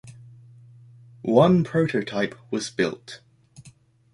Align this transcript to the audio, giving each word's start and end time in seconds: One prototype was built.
One 1.43 1.63
prototype 1.63 2.33
was 2.49 2.71
built. 2.71 3.19